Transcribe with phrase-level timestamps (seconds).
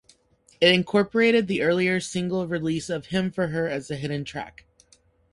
[0.59, 4.65] It incorporated the earlier single release of "Hymn for Her" as a hidden track.